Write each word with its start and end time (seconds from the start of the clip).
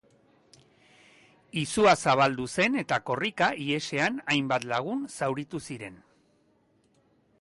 Izua 1.63 1.93
zabaldu 2.05 2.47
zen 2.53 2.79
eta 2.83 2.99
korrika, 3.09 3.51
ihesean, 3.67 4.19
hainbat 4.35 4.67
lagun 4.73 5.05
zauritu 5.21 5.63
ziren. 5.69 6.01